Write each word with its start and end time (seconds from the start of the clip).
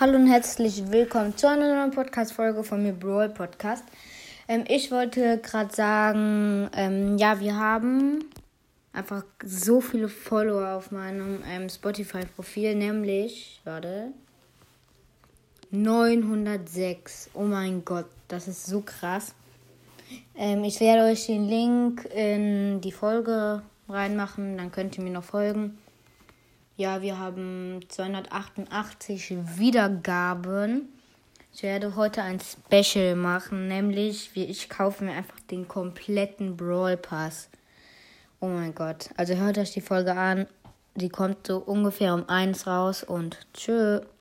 Hallo 0.00 0.14
und 0.14 0.28
herzlich 0.28 0.92
willkommen 0.92 1.36
zu 1.36 1.48
einer 1.48 1.74
neuen 1.74 1.90
Podcast-Folge 1.90 2.62
von 2.62 2.84
mir, 2.84 2.92
Brawl 2.92 3.30
Podcast. 3.30 3.82
Ähm, 4.46 4.62
ich 4.68 4.92
wollte 4.92 5.38
gerade 5.38 5.74
sagen, 5.74 6.70
ähm, 6.72 7.18
ja, 7.18 7.40
wir 7.40 7.56
haben 7.56 8.24
einfach 8.92 9.24
so 9.44 9.80
viele 9.80 10.08
Follower 10.08 10.76
auf 10.76 10.92
meinem 10.92 11.42
ähm, 11.50 11.68
Spotify-Profil, 11.68 12.76
nämlich, 12.76 13.60
warte, 13.64 14.12
906. 15.72 17.30
Oh 17.34 17.42
mein 17.42 17.84
Gott, 17.84 18.06
das 18.28 18.46
ist 18.46 18.66
so 18.66 18.82
krass. 18.82 19.34
Ähm, 20.36 20.62
ich 20.62 20.78
werde 20.78 21.10
euch 21.10 21.26
den 21.26 21.48
Link 21.48 22.04
in 22.14 22.80
die 22.82 22.92
Folge 22.92 23.62
reinmachen, 23.88 24.58
dann 24.58 24.70
könnt 24.70 24.96
ihr 24.96 25.02
mir 25.02 25.10
noch 25.10 25.24
folgen. 25.24 25.76
Ja, 26.78 27.02
wir 27.02 27.18
haben 27.18 27.80
288 27.88 29.34
Wiedergaben. 29.58 30.88
Ich 31.52 31.64
werde 31.64 31.96
heute 31.96 32.22
ein 32.22 32.38
Special 32.38 33.16
machen, 33.16 33.66
nämlich 33.66 34.30
ich 34.36 34.70
kaufe 34.70 35.02
mir 35.02 35.10
einfach 35.14 35.40
den 35.50 35.66
kompletten 35.66 36.56
Brawl 36.56 36.96
Pass. 36.96 37.50
Oh 38.38 38.46
mein 38.46 38.76
Gott. 38.76 39.10
Also 39.16 39.34
hört 39.34 39.58
euch 39.58 39.72
die 39.72 39.80
Folge 39.80 40.14
an. 40.14 40.46
Die 40.94 41.08
kommt 41.08 41.48
so 41.48 41.58
ungefähr 41.58 42.14
um 42.14 42.28
eins 42.28 42.68
raus 42.68 43.02
und 43.02 43.38
tschö. 43.54 44.02